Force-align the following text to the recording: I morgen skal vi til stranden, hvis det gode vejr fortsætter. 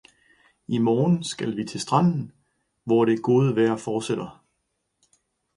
I 0.67 0.77
morgen 0.77 1.23
skal 1.23 1.57
vi 1.57 1.63
til 1.63 1.79
stranden, 1.79 2.31
hvis 2.83 3.05
det 3.15 3.23
gode 3.23 3.55
vejr 3.55 3.75
fortsætter. 3.77 4.45